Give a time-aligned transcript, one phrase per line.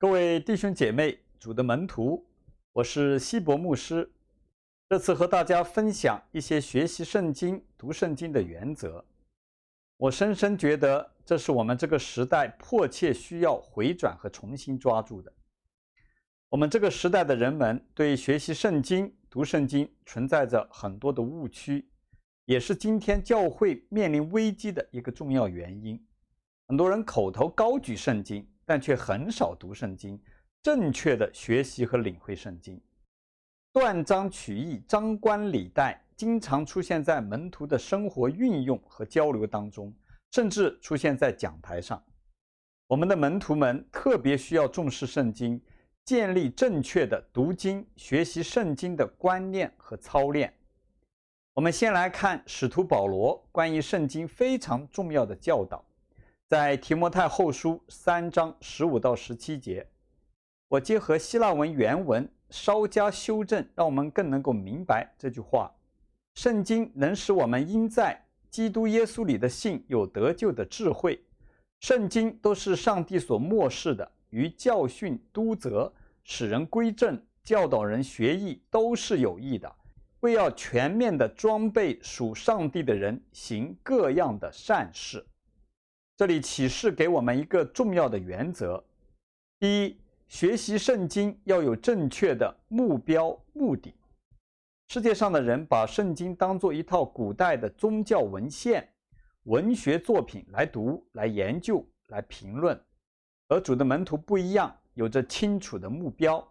[0.00, 2.24] 各位弟兄姐妹、主的门徒，
[2.72, 4.10] 我是希伯牧师。
[4.88, 9.04] 这次和大家分享一些学习圣经、读圣经的原则。
[9.98, 15.30] 我深深觉得，这是我们这个时代迫切需要回转和重新抓住的。
[16.48, 21.86] 我们这个时代的人们对学习圣经、读圣经存在着很多的误区，
[22.46, 26.02] 也是今天教会面临危机的一个重要原因。
[26.68, 28.49] 很多人口头高举圣经。
[28.70, 30.16] 但却很少读圣经，
[30.62, 32.80] 正确的学习和领会圣经，
[33.72, 39.92] 断章取义、张冠李戴，经常出现在门徒的生活运用和交流当中，
[40.30, 42.00] 甚至出现在讲台上。
[42.86, 45.60] 我们的门徒们特别需要重视圣经，
[46.04, 50.54] 建立正确的读经、学习圣经的观念和操练。
[51.54, 55.84] 我们先来看使徒保罗关于圣经非常重要的教导。
[56.50, 59.86] 在提摩太后书三章十五到十七节，
[60.66, 65.72] 我结合希腊文原文稍加修正，让我们更能够明白这句话：
[66.34, 71.24] 圣经能使我们因在基督耶稣里的信有得救的智慧。
[71.78, 75.92] 圣经都是上帝所默示的，于教训、督责、
[76.24, 79.72] 使人归正、教导人学义，都是有益的，
[80.18, 85.24] 为要全面的装备属上帝的人，行各样的善事。
[86.20, 88.84] 这里启示给我们一个重要的原则：
[89.58, 89.96] 第一，
[90.28, 93.94] 学习圣经要有正确的目标目的。
[94.88, 98.86] 世界上的人把圣经当作一套古代的宗教文献、
[99.44, 102.78] 文学作品来读、来研究、来评论，
[103.48, 106.46] 而主的门徒不一样，有着清楚的目标。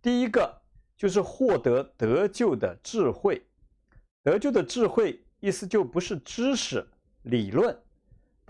[0.00, 0.50] 第一个
[0.96, 3.46] 就是获得得救的智慧。
[4.22, 6.82] 得救的智慧意思就不是知识、
[7.24, 7.78] 理论。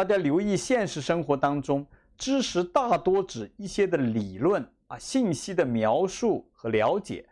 [0.00, 7.22] 大家留意，现实生活当中，知识大多指一些的理论啊，信息的描述和了解，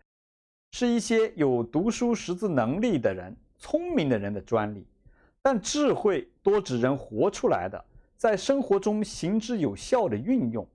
[0.73, 4.87] 是一些有读书识字能力的人、聪明的人的专利。
[5.41, 7.83] 但智慧多指人活出来的，
[8.19, 10.69] 在生活中行之有效的运用。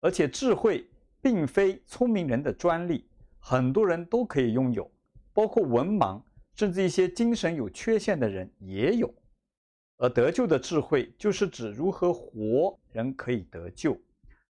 [0.00, 0.88] 而且智慧
[1.20, 3.04] 并非聪明人的专利，
[3.38, 4.90] 很多人都可以拥有，
[5.34, 6.18] 包括文盲，
[6.54, 9.12] 甚至一些精神有缺陷的人也有。
[9.98, 13.98] 而得救的智慧，就是指如何活人可以得救，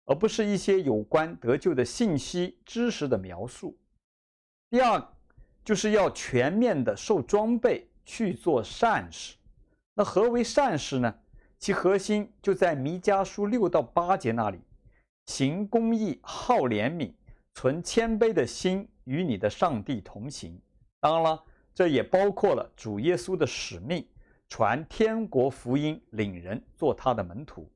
[0.04, 3.76] 而不是一些有关得救的信息、知识的描述。
[4.70, 5.00] 第二，
[5.64, 9.36] 就是要全面的受装备去做善事。
[9.94, 11.14] 那何为善事呢？
[11.58, 14.58] 其核心就在弥迦书六到八节那里：
[15.26, 17.12] 行公义、好怜悯、
[17.54, 20.60] 存谦卑的心，与你的上帝同行。
[21.00, 21.42] 当然了，
[21.72, 24.06] 这也包括了主耶稣的使命。
[24.48, 27.68] 传天国福音，领人做他的门徒，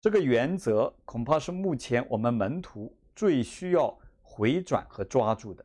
[0.00, 5.64] 这个原则恐怕是目前我们门徒最需要回转和抓住的。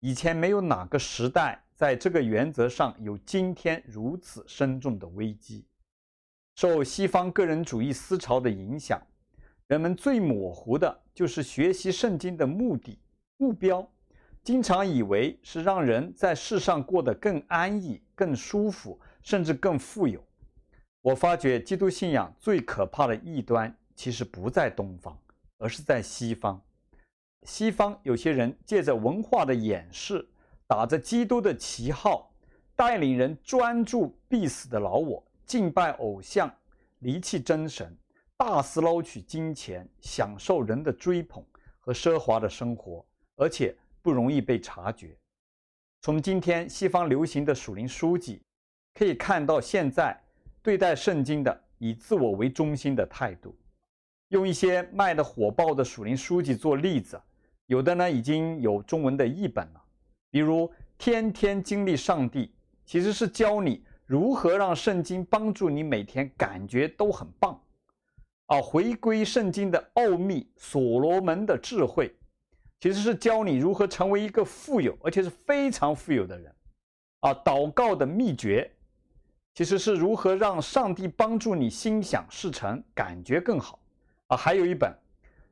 [0.00, 5.64] 以前没有哪个时代在这个原则上有今天如此深重的危机。
[6.56, 9.00] 受西方个人主义思潮的影响，
[9.66, 12.98] 人们最模糊的就是学习圣经的目的、
[13.38, 13.90] 目标，
[14.42, 19.00] 经常以为是让人在世上过得更安逸、更舒服。
[19.22, 20.24] 甚至更富有。
[21.02, 25.18] 我发觉基督信仰最可怕的异端，其实不在东方，
[25.56, 26.60] 而是在西方。
[27.44, 30.28] 西方有些人借着文化的掩饰，
[30.66, 32.30] 打着基督的旗号，
[32.76, 36.54] 带领人专注必死的老我，敬拜偶像，
[36.98, 37.96] 离弃真神，
[38.36, 41.42] 大肆捞取金钱，享受人的追捧
[41.78, 43.02] 和奢华的生活，
[43.36, 45.16] 而且不容易被察觉。
[46.02, 48.42] 从今天西方流行的属灵书籍。
[48.94, 50.18] 可以看到，现在
[50.62, 53.56] 对待圣经的以自我为中心的态度，
[54.28, 57.18] 用一些卖得火爆的属灵书籍做例子，
[57.66, 59.82] 有的呢已经有中文的译本了。
[60.30, 60.68] 比如
[60.98, 62.46] 《天天经历上帝》，
[62.84, 67.58] 其实是教你如何让圣经帮助你每天感觉都很棒。
[68.46, 72.14] 啊，回归圣经的奥秘，所罗门的智慧，
[72.80, 76.54] 其实是教你如何成为一个富有而且是非常富有的人。
[77.20, 78.70] 啊，祷告的秘诀。
[79.60, 83.78] 其实是如何让上帝帮助你心想事成，感觉更好
[84.28, 84.34] 啊！
[84.34, 84.90] 还有一本，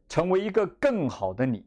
[0.09, 1.63] 成为一个更好的你，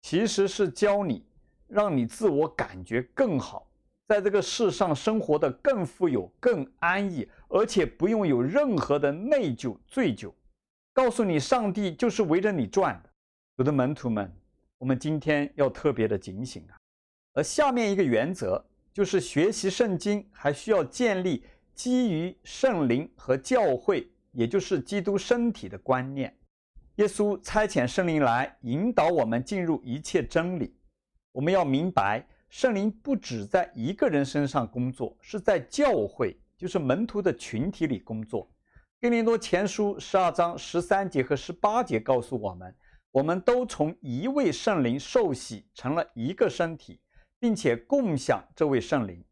[0.00, 1.22] 其实是教你
[1.68, 3.68] 让你自我感觉更好，
[4.08, 10.32] 在这个世上生活得更富有、更安逸，而且不用有任何的内疚、罪疚。
[10.94, 13.10] 告诉你，上帝就是围着你转的。
[13.58, 14.32] 我的门徒们，
[14.78, 16.72] 我们今天要特别的警醒啊！
[17.34, 18.64] 而下面一个原则
[18.94, 21.44] 就是学习圣经，还需要建立。
[21.74, 26.36] 基于圣灵和教会，也就是基督身体的观念，
[26.96, 30.76] 耶稣差遣圣灵来引导我们进入一切真理。
[31.32, 38.48] 我们要明白，圣灵不只在一个人身上工作，是在教会，就是门徒的群体里工作。
[39.00, 42.72] 哥林多前书十二章十三节和十八节告诉我们，
[43.10, 47.00] 我们都从一位圣灵受洗，成了一个身体，
[47.40, 49.24] 并且共享这位圣灵。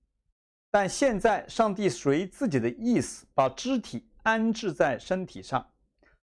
[0.71, 5.67] 但现在，上帝随自己的意思，把肢体安置在身体上。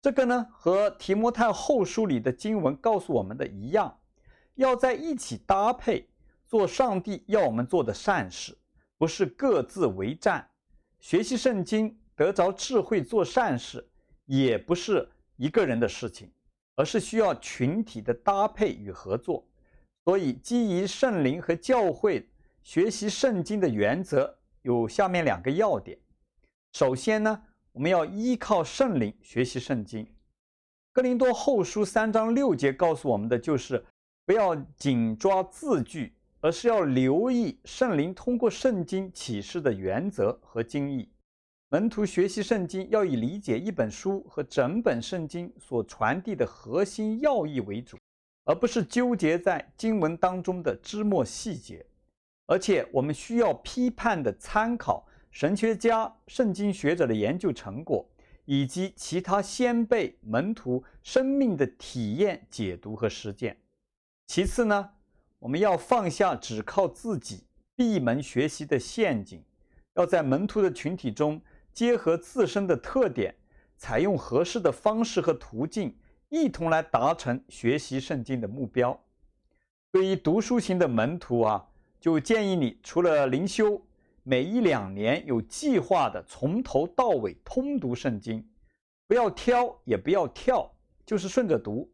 [0.02, 3.98] 这个呢，和提摩太后书里的经文告诉我们的一样，
[4.56, 6.08] 要在一起搭配
[6.46, 8.56] 做上帝要我们做的善事，
[8.98, 10.46] 不是各自为战。
[11.00, 13.88] 学习圣经得着智慧做善事，
[14.26, 16.30] 也不是一个人的事情，
[16.74, 19.44] 而是需要群体的搭配与合作。
[20.04, 22.28] 所以，基于圣灵和教会
[22.66, 25.96] 学习圣经的原则有下面两个要点。
[26.72, 27.40] 首先呢，
[27.70, 30.04] 我们要依靠圣灵学习圣经。
[30.92, 33.84] 哥林多后书三章六节告诉我们的就是，
[34.24, 41.08] 不要紧抓字句，而是要留意圣灵通过圣经启示的原则和经义。
[41.68, 47.96] 门徒学习圣经要以理解一本书和整本圣经所传递的核心要义为主，
[48.44, 51.86] 而不是纠结在经文当中的枝末细节。
[52.46, 55.06] 而且我们需要批判地参考。
[55.30, 58.08] 神学家、圣经学者的研究成果，
[58.46, 63.58] 以及其他先辈门徒生命的体验、解读和实践。
[64.26, 64.92] 其次呢，
[65.38, 67.44] 我们要放下只靠自己
[67.74, 69.44] 闭门学习的陷阱，
[69.96, 71.38] 要在门徒的群体中
[71.70, 73.34] 结合自身的特点，
[73.76, 75.94] 采用合适的方式和途径，
[76.30, 78.98] 一同来达成学习圣经的目标。
[79.92, 81.68] 对于读书型的门徒啊，
[82.06, 83.82] 就建议你除了灵修。
[84.22, 88.48] 每一两年有计划的从头到尾通读圣经，
[89.08, 90.72] 不要挑也不要跳，
[91.04, 91.92] 就是顺着读。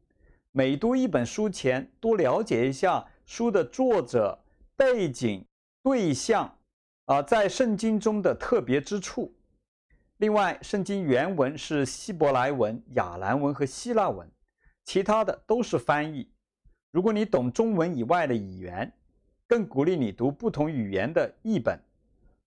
[0.51, 4.39] 每读一本书前，多了解一下书的作者、
[4.77, 5.43] 背景、
[5.83, 6.59] 对象，
[7.07, 9.35] 啊，在圣经中的特别之处。
[10.19, 14.31] 另外，圣经原文是希伯来文、亚兰文和希腊文，
[14.85, 16.31] 其他的都是翻译。
[16.91, 18.93] 如果你懂中文以外的语言，
[19.53, 21.79] 更鼓励你读不同语言的译本。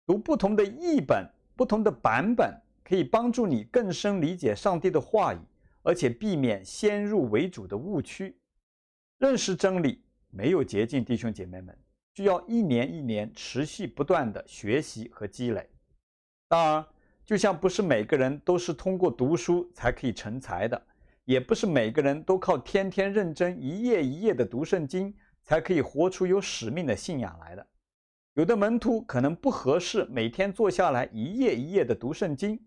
[0.07, 1.24] 读不同的译本、
[1.56, 5.38] 不同的版本，可以帮助你更深理解上帝的话语，
[5.84, 8.36] 而且避免先入为主的误区。
[9.19, 11.78] 认识真理没有捷径，弟兄姐妹们，
[12.16, 15.69] 需要一年一年持续不断的学习和积累。
[16.48, 16.86] 当然，
[17.24, 20.81] 就像不是每个人都是通过读书才可以成才的，
[21.25, 25.13] 也不是每个人都靠天天认真一页一页的读圣经
[25.45, 27.65] 才可以活出有使命的信仰来的。
[28.33, 32.59] 有的门徒可能不合适每天坐下来一页一页的读圣经，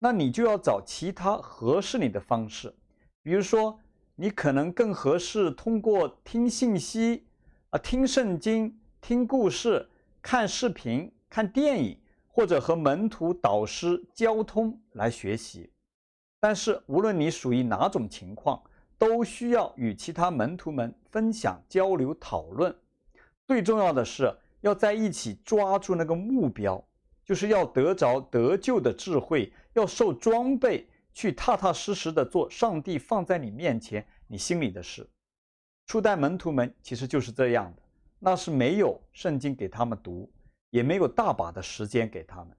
[0.00, 2.74] 那你就要找其他合适你的方式。
[3.22, 3.78] 比如说，
[4.16, 7.24] 你可能更合适通过听信息
[7.70, 9.88] 啊、听圣经、听故事、
[10.20, 15.70] 看视频、看电影，或者和门徒、导师交通来学习。
[16.40, 18.62] 但是，无论你属于哪种情况，
[19.06, 22.74] 都需要与其他门徒们分享、交流、讨论。
[23.46, 26.82] 最重要的是，要在一起抓住那个目标，
[27.22, 35.06] 就是要得着得救的智慧，要受装备，去踏踏实实的做上帝放在你面前、你心里的事。
[35.86, 37.82] 初代门徒们其实就是这样的，
[38.18, 40.32] 那是没有圣经给他们读，
[40.70, 42.56] 也没有大把的时间给他们。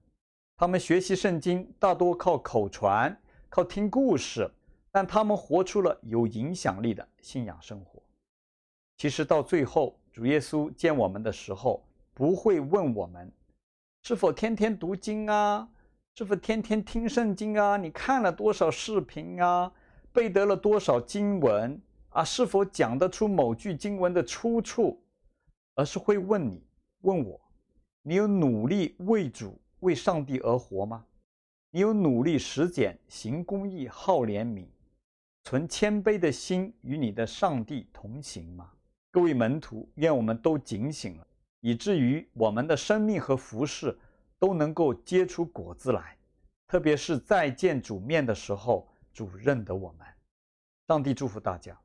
[0.56, 4.48] 他们学习圣经大多靠口传，靠听故事，
[4.96, 8.02] 但他们活出了有影响力的信仰生活。
[8.96, 11.84] 其实到最后，主耶稣见我们的时候，
[12.14, 13.30] 不会问我们
[14.04, 15.68] 是否天天读经啊，
[16.14, 17.76] 是否天天听圣经啊？
[17.76, 19.70] 你看了多少视频啊？
[20.14, 22.24] 背得了多少经文啊？
[22.24, 24.98] 是否讲得出某句经文的出处？
[25.74, 26.64] 而是会问你，
[27.02, 27.38] 问我，
[28.00, 31.04] 你有努力为主、为上帝而活吗？
[31.70, 34.64] 你有努力实践、行公义、好怜悯、
[35.46, 38.68] 存谦卑的心与你的上帝同行吗？
[39.12, 41.26] 各位门徒，愿我们都警醒了。
[41.60, 43.96] 以至于我们的生命和服饰
[44.40, 46.16] 都能够结出果子来，
[46.66, 50.04] 特别是再见主面的时候，主认得我们。
[50.88, 51.80] 上帝祝福大家。